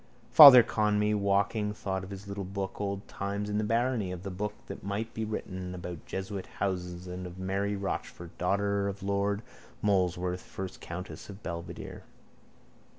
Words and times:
Father 0.31 0.63
Conmee, 0.63 1.13
walking, 1.13 1.75
thought 1.75 2.03
of 2.03 2.09
his 2.09 2.27
little 2.27 2.43
book 2.43 2.81
Old 2.81 3.07
Times 3.07 3.51
in 3.51 3.59
the 3.59 3.63
Barony 3.63 4.05
and 4.11 4.15
of 4.17 4.23
the 4.23 4.31
book 4.31 4.55
that 4.65 4.83
might 4.83 5.13
be 5.13 5.23
written 5.23 5.75
about 5.75 6.07
jesuit 6.07 6.47
houses 6.57 7.05
and 7.05 7.27
of 7.27 7.37
Mary 7.37 7.75
Rochfort, 7.75 8.35
daughter 8.39 8.87
of 8.87 9.03
lord 9.03 9.43
Molesworth, 9.83 10.41
first 10.41 10.81
countess 10.81 11.29
of 11.29 11.43
Belvedere. 11.43 12.01